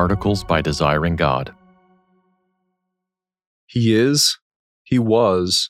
[0.00, 1.54] Articles by Desiring God.
[3.66, 4.38] He is,
[4.82, 5.68] He was,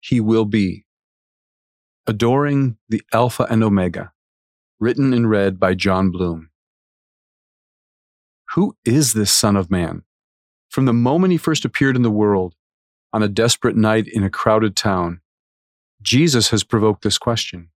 [0.00, 0.86] He will be.
[2.06, 4.12] Adoring the Alpha and Omega,
[4.80, 6.48] written and read by Jon Bloom.
[8.54, 10.04] Who is this Son of Man?
[10.70, 12.54] From the moment he first appeared in the world,
[13.12, 15.20] on a desperate night in a crowded town,
[16.00, 17.68] Jesus has provoked this question.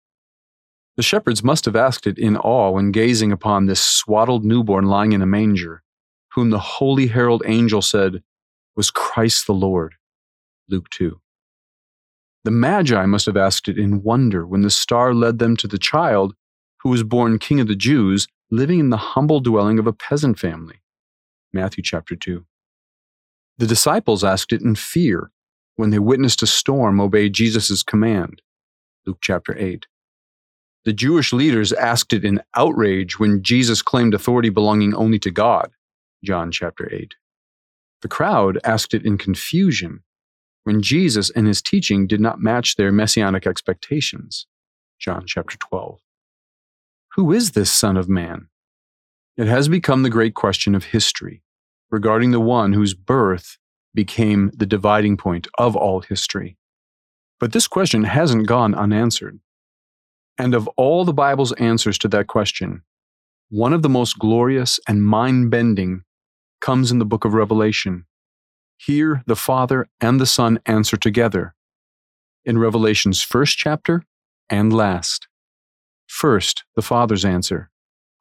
[0.96, 5.12] The shepherds must have asked it in awe when gazing upon this swaddled newborn lying
[5.12, 5.82] in a manger,
[6.32, 8.22] whom the holy herald angel said
[8.74, 9.96] was Christ the Lord.
[10.68, 11.20] Luke 2.
[12.44, 15.78] The Magi must have asked it in wonder when the star led them to the
[15.78, 16.34] child
[16.80, 20.38] who was born King of the Jews, living in the humble dwelling of a peasant
[20.38, 20.80] family.
[21.52, 22.46] Matthew chapter 2.
[23.58, 25.30] The disciples asked it in fear
[25.74, 28.40] when they witnessed a storm obey Jesus' command.
[29.06, 29.86] Luke chapter 8.
[30.86, 35.72] The Jewish leaders asked it in outrage when Jesus claimed authority belonging only to God.
[36.22, 37.16] John chapter 8.
[38.02, 40.04] The crowd asked it in confusion
[40.62, 44.46] when Jesus and his teaching did not match their messianic expectations.
[45.00, 45.98] John chapter 12.
[47.16, 48.46] Who is this Son of Man?
[49.36, 51.42] It has become the great question of history
[51.90, 53.58] regarding the one whose birth
[53.92, 56.56] became the dividing point of all history.
[57.40, 59.40] But this question hasn't gone unanswered.
[60.38, 62.82] And of all the Bible's answers to that question,
[63.48, 66.02] one of the most glorious and mind bending
[66.60, 68.06] comes in the book of Revelation.
[68.76, 71.54] Here, the Father and the Son answer together
[72.44, 74.02] in Revelation's first chapter
[74.48, 75.28] and last.
[76.06, 77.70] First, the Father's answer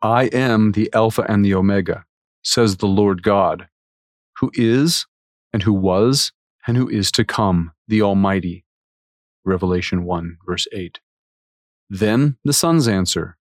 [0.02, 2.06] I am the Alpha and the Omega,
[2.44, 3.68] says the Lord God,
[4.38, 5.06] who is,
[5.54, 6.32] and who was,
[6.68, 8.66] and who is to come, the Almighty.
[9.44, 11.00] Revelation 1, verse 8.
[11.90, 13.38] Then the Son's answer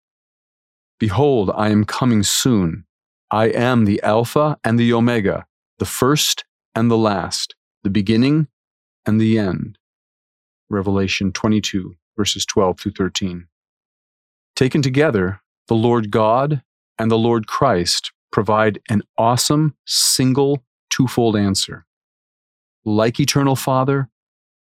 [1.00, 2.86] Behold, I am coming soon.
[3.31, 5.46] I am the Alpha and the Omega,
[5.79, 8.47] the first and the last, the beginning
[9.06, 9.78] and the end.
[10.69, 13.47] Revelation 22, verses 12 through 13.
[14.56, 16.62] Taken together, the Lord God
[17.00, 21.85] and the Lord Christ provide an awesome, single, twofold answer.
[22.85, 24.09] Like eternal Father,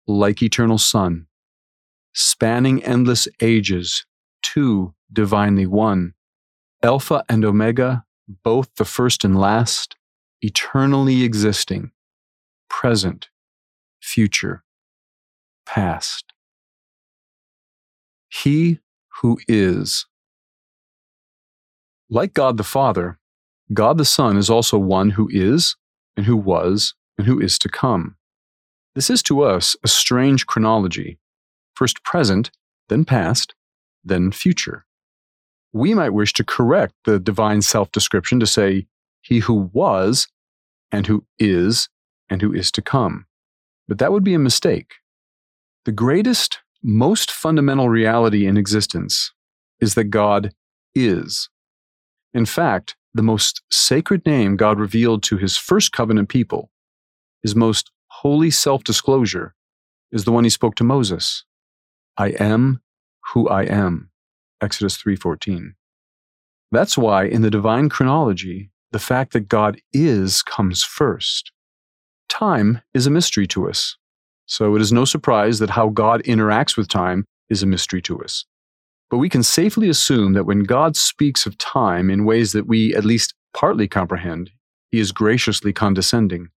[0.08, 1.28] like eternal Son
[2.14, 4.06] spanning endless ages,
[4.42, 6.14] two divinely one,
[6.82, 8.04] Alpha and Omega,
[8.44, 9.96] both the first and last,
[10.42, 11.92] eternally existing,
[12.70, 13.30] present,
[14.02, 14.64] future,
[15.66, 16.34] past.
[18.30, 18.80] He
[19.22, 20.06] who is.
[22.10, 23.18] Like God the Father,
[23.74, 25.76] God the Son is also one who is,
[26.18, 28.18] and who was, and who is to come.
[28.96, 31.18] This is to us a strange chronology,
[31.76, 32.52] first present,
[32.90, 33.54] then past,
[34.04, 34.86] then future.
[35.72, 38.88] We might wish to correct the divine self description to say,
[39.22, 40.28] He who was,
[40.92, 41.90] and who is,
[42.30, 43.26] and who is to come.
[43.88, 44.96] But that would be a mistake.
[45.86, 49.34] The greatest, most fundamental reality in existence
[49.80, 50.54] is that God
[50.96, 51.50] is.
[52.34, 56.72] In fact, the most sacred name God revealed to his first covenant people,
[57.42, 59.56] his most holy self disclosure,
[60.12, 61.44] is the one he spoke to Moses
[62.18, 62.82] I am
[63.34, 64.10] who I am.
[64.62, 65.76] Exodus 3:14.
[66.72, 71.52] That's why in the divine chronology, the fact that God is comes first.
[72.30, 73.98] Time is a mystery to us.
[74.46, 78.22] So it is no surprise that how God interacts with time is a mystery to
[78.22, 78.46] us.
[79.10, 82.96] But we can safely assume that when God speaks of time in ways that we
[82.96, 84.52] at least partly comprehend,
[84.92, 86.50] he is graciously condescending.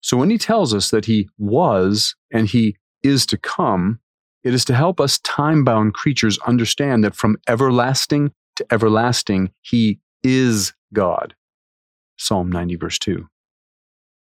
[0.00, 4.00] So when he tells us that he was and he is to come,
[4.46, 9.98] it is to help us time bound creatures understand that from everlasting to everlasting, He
[10.22, 11.34] is God.
[12.16, 13.26] Psalm 90, verse 2.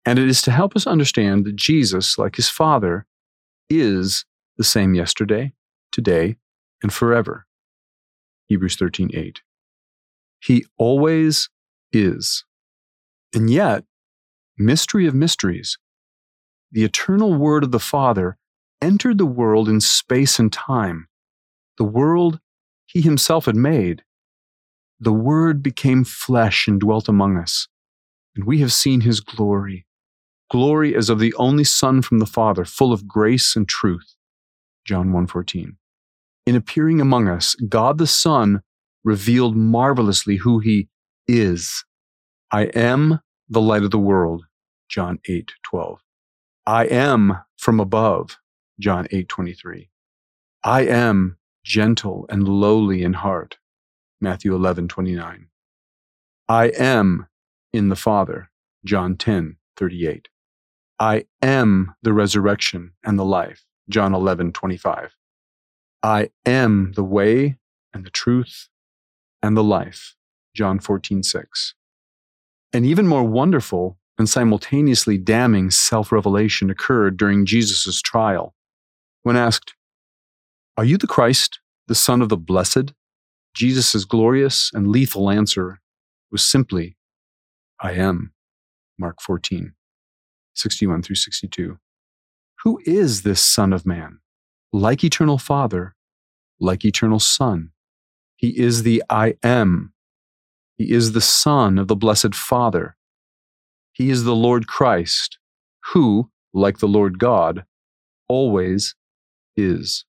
[0.05, 3.07] And it is to help us understand that Jesus, like His Father,
[3.67, 4.25] is
[4.57, 5.53] the same yesterday,
[5.91, 6.35] today,
[6.83, 7.47] and forever.
[8.45, 9.41] Hebrews 13, 8.
[10.39, 11.49] He always
[11.91, 12.45] is.
[13.33, 13.85] And yet,
[14.55, 15.79] mystery of mysteries,
[16.71, 18.37] the eternal Word of the Father
[18.81, 21.07] entered the world in space and time,
[21.77, 22.39] the world
[22.85, 24.03] he himself had made.
[24.99, 27.67] The Word became flesh and dwelt among us,
[28.35, 29.85] and we have seen his glory,
[30.49, 34.15] glory as of the only Son from the Father, full of grace and truth.
[34.85, 35.77] John 1:14.
[36.45, 38.61] In appearing among us, God the Son
[39.03, 40.89] revealed marvelously who he
[41.27, 41.85] is.
[42.51, 44.45] I am the light of the world.
[44.89, 45.99] John 8:12.
[46.67, 48.37] I am from above.
[48.81, 49.89] John 8:23.
[50.63, 53.59] I am gentle and lowly in heart.
[54.19, 55.49] Matthew 11:29.
[56.49, 57.27] I am
[57.71, 58.49] in the Father.
[58.83, 60.29] John 10 38.
[60.99, 63.65] I am the resurrection and the life.
[63.87, 65.15] John 11 25.
[66.01, 67.57] I am the way
[67.93, 68.67] and the truth
[69.43, 70.15] and the life.
[70.55, 71.75] John 14 6.
[72.73, 78.55] An even more wonderful and simultaneously damning self revelation occurred during Jesus' trial.
[79.23, 79.75] When asked,
[80.77, 82.93] Are you the Christ, the Son of the Blessed?
[83.53, 85.79] Jesus' glorious and lethal answer
[86.31, 86.97] was simply,
[87.79, 88.33] I am.
[88.97, 89.73] Mark 14,
[90.55, 91.77] 61 through 62.
[92.63, 94.19] Who is this Son of Man?
[94.71, 95.95] Like eternal Father,
[96.59, 97.71] like eternal Son.
[98.35, 99.93] He is the I am.
[100.77, 102.95] He is the Son of the Blessed Father.
[103.91, 105.37] He is the Lord Christ,
[105.93, 107.65] who, like the Lord God,
[108.27, 108.95] always
[109.55, 110.05] is.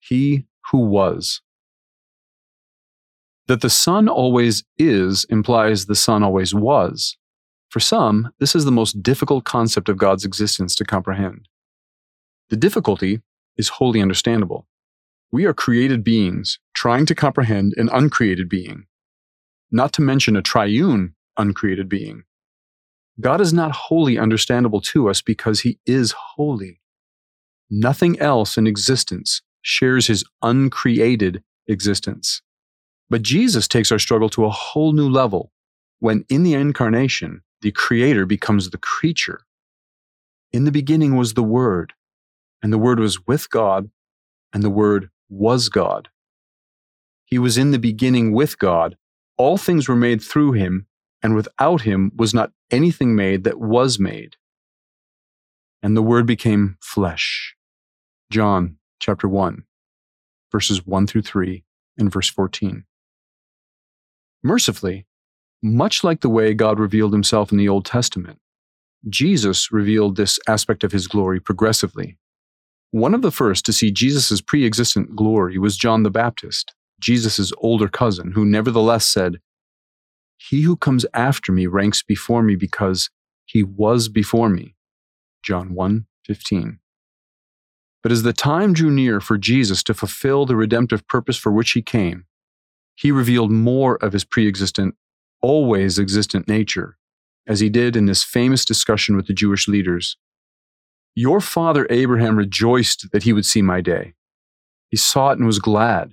[0.00, 1.40] He who was.
[3.46, 7.16] That the Son always is implies the Son always was.
[7.70, 11.48] For some, this is the most difficult concept of God's existence to comprehend.
[12.50, 13.20] The difficulty
[13.56, 14.66] is wholly understandable.
[15.30, 18.86] We are created beings trying to comprehend an uncreated being,
[19.70, 22.24] not to mention a triune uncreated being.
[23.20, 26.80] God is not wholly understandable to us because he is holy.
[27.70, 32.40] Nothing else in existence shares his uncreated existence.
[33.10, 35.52] But Jesus takes our struggle to a whole new level
[35.98, 39.40] when, in the incarnation, the creator becomes the creature.
[40.52, 41.92] In the beginning was the Word,
[42.62, 43.90] and the Word was with God,
[44.52, 46.08] and the Word was God.
[47.24, 48.96] He was in the beginning with God.
[49.36, 50.86] All things were made through him,
[51.22, 54.36] and without him was not anything made that was made.
[55.82, 57.54] And the Word became flesh.
[58.30, 59.64] John chapter 1,
[60.52, 61.64] verses 1 through 3,
[61.96, 62.84] and verse 14.
[64.42, 65.06] Mercifully,
[65.62, 68.38] much like the way God revealed himself in the Old Testament,
[69.08, 72.18] Jesus revealed this aspect of his glory progressively.
[72.90, 77.50] One of the first to see Jesus' pre existent glory was John the Baptist, Jesus'
[77.58, 79.40] older cousin, who nevertheless said,
[80.36, 83.08] He who comes after me ranks before me because
[83.46, 84.74] he was before me.
[85.42, 86.78] John 1 15.
[88.08, 91.72] But as the time drew near for Jesus to fulfill the redemptive purpose for which
[91.72, 92.24] he came,
[92.94, 94.94] he revealed more of his pre existent,
[95.42, 96.96] always existent nature,
[97.46, 100.16] as he did in this famous discussion with the Jewish leaders.
[101.14, 104.14] Your father Abraham rejoiced that he would see my day.
[104.88, 106.12] He saw it and was glad.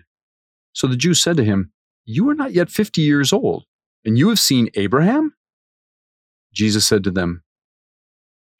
[0.74, 1.72] So the Jews said to him,
[2.04, 3.64] You are not yet fifty years old,
[4.04, 5.34] and you have seen Abraham?
[6.54, 7.44] Jesus said to them,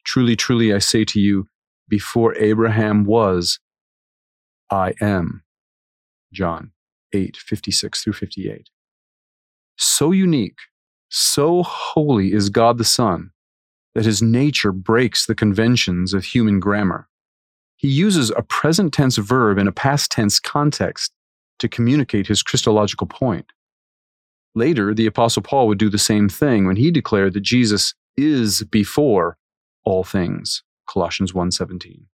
[0.06, 1.48] Truly, truly, I say to you,
[1.88, 3.58] before Abraham was,
[4.70, 5.42] I am.
[6.32, 6.72] John
[7.12, 8.68] 8, 56 through 58.
[9.76, 10.58] So unique,
[11.08, 13.30] so holy is God the Son
[13.94, 17.08] that his nature breaks the conventions of human grammar.
[17.76, 21.12] He uses a present tense verb in a past tense context
[21.58, 23.52] to communicate his Christological point.
[24.54, 28.62] Later, the Apostle Paul would do the same thing when he declared that Jesus is
[28.64, 29.36] before
[29.84, 30.62] all things.
[30.96, 32.06] Colossians 1:17.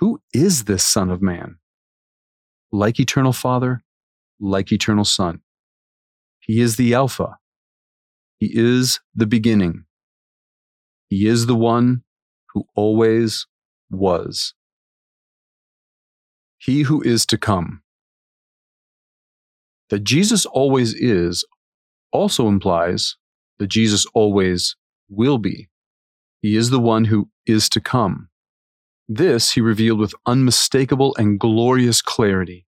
[0.00, 1.56] Who is this son of man?
[2.70, 3.82] Like eternal father,
[4.38, 5.40] like eternal son.
[6.40, 7.38] He is the alpha.
[8.38, 9.86] He is the beginning.
[11.08, 12.02] He is the one
[12.52, 13.46] who always
[13.90, 14.52] was.
[16.58, 17.80] He who is to come.
[19.88, 21.46] That Jesus always is
[22.12, 23.16] also implies
[23.58, 24.76] that Jesus always
[25.08, 25.70] will be.
[26.42, 28.28] He is the one who is to come.
[29.08, 32.66] This he revealed with unmistakable and glorious clarity.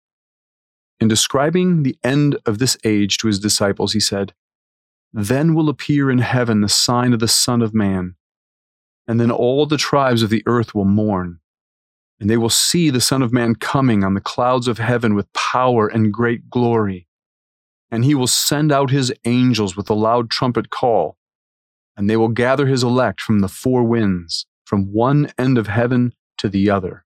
[1.00, 4.33] In describing the end of this age to his disciples, he said,
[5.13, 8.15] Then will appear in heaven the sign of the Son of Man,
[9.07, 11.39] and then all the tribes of the earth will mourn,
[12.19, 15.31] and they will see the Son of Man coming on the clouds of heaven with
[15.33, 17.07] power and great glory.
[17.89, 21.17] And he will send out his angels with a loud trumpet call
[21.97, 26.13] and they will gather his elect from the four winds, from one end of heaven
[26.37, 27.03] to the other.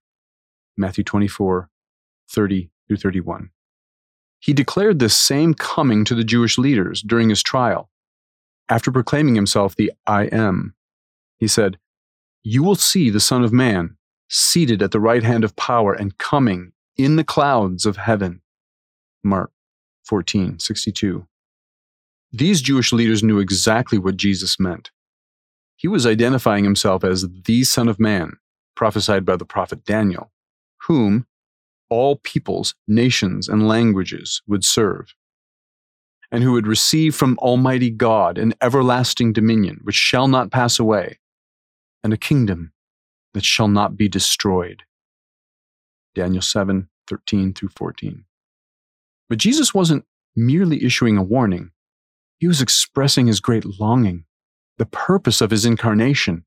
[0.76, 1.68] Matthew 24,
[2.30, 3.50] 30 through 31.
[4.38, 7.90] He declared this same coming to the Jewish leaders during his trial.
[8.68, 10.76] After proclaiming himself the I am,
[11.38, 11.78] he said,
[12.44, 13.96] You will see the Son of Man
[14.28, 18.42] seated at the right hand of power and coming in the clouds of heaven.
[19.24, 19.50] Mark
[20.04, 21.26] 14, 62.
[22.30, 24.92] These Jewish leaders knew exactly what Jesus meant.
[25.76, 28.34] He was identifying himself as the Son of Man,
[28.76, 30.32] prophesied by the prophet Daniel,
[30.88, 31.26] whom
[31.90, 35.14] all peoples, nations, and languages would serve.
[36.32, 41.18] and who would receive from Almighty God an everlasting dominion which shall not pass away,
[42.04, 42.72] and a kingdom
[43.34, 44.84] that shall not be destroyed.
[46.14, 48.24] Daniel 7 13 through 14.
[49.30, 50.06] But Jesus wasn't
[50.36, 51.72] merely issuing a warning,
[52.38, 54.25] he was expressing his great longing,
[54.78, 56.44] the purpose of his incarnation,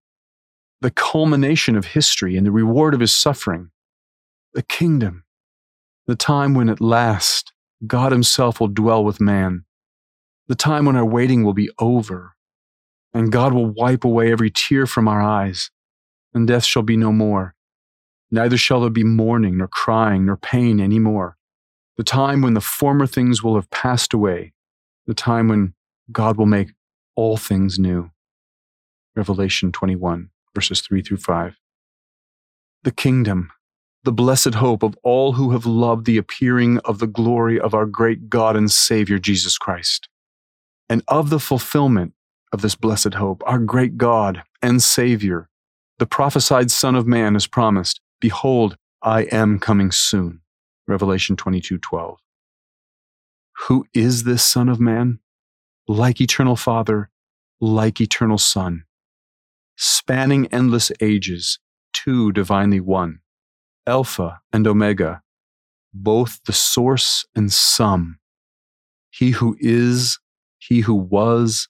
[0.81, 3.71] the culmination of history and the reward of his suffering,
[4.53, 5.23] the kingdom,
[6.07, 7.53] the time when at last
[7.85, 9.65] God himself will dwell with man,
[10.47, 12.35] the time when our waiting will be over,
[13.13, 15.71] and God will wipe away every tear from our eyes,
[16.33, 17.55] and death shall be no more.
[18.31, 21.37] Neither shall there be mourning, nor crying, nor pain any more.
[21.97, 24.53] The time when the former things will have passed away,
[25.07, 25.73] the time when
[26.11, 26.69] God will make
[27.15, 28.11] all things new.
[29.15, 31.55] Revelation 21, verses 3 through 5.
[32.83, 33.51] The kingdom,
[34.03, 37.85] the blessed hope of all who have loved the appearing of the glory of our
[37.85, 40.07] great God and Savior Jesus Christ.
[40.89, 42.13] And of the fulfillment
[42.51, 45.49] of this blessed hope, our great God and Savior,
[45.99, 50.41] the prophesied Son of Man has promised, Behold, I am coming soon.
[50.87, 52.17] Revelation 22:12.
[53.67, 55.19] Who is this Son of Man?
[55.87, 57.09] Like eternal Father,
[57.59, 58.85] like eternal Son,
[59.81, 61.57] spanning endless ages,
[61.93, 63.19] two divinely one,
[63.87, 65.21] Alpha and Omega,
[65.93, 68.19] both the source and sum,
[69.09, 70.19] he who is,
[70.57, 71.69] he who was,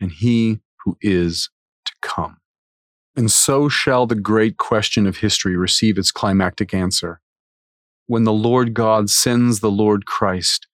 [0.00, 1.50] and he who is
[1.84, 2.36] to come.
[3.16, 7.20] And so shall the great question of history receive its climactic answer.
[8.06, 10.68] When the Lord God sends the Lord Christ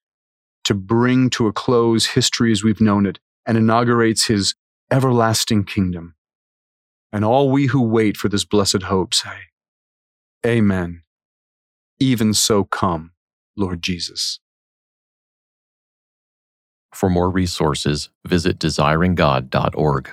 [0.65, 4.55] to bring to a close history as we've known it and inaugurates his
[4.91, 6.17] everlasting kingdom.
[7.13, 9.39] And all we who wait for this blessed hope say,
[10.47, 11.03] Amen.
[12.01, 13.13] Even so come,
[13.57, 14.41] Lord Jesus.
[16.95, 20.11] For more resources, visit desiringgod.org.